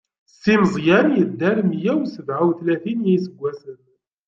[0.39, 3.79] Si Meẓyan yedder meyya u sebɛa u tlatin n iseggasen.